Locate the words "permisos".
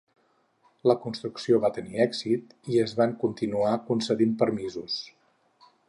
4.45-4.99